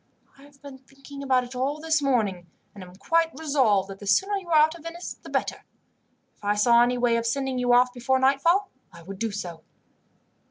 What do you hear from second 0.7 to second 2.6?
thinking about it all this morning,